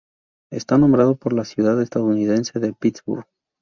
[0.49, 3.27] Está nombrado por la ciudad estadounidense de Pittsburgh.